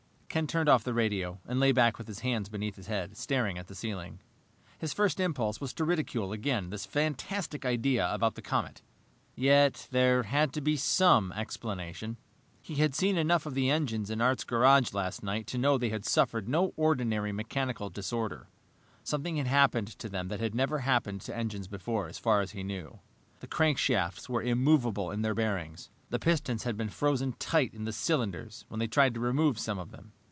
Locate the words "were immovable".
24.29-25.11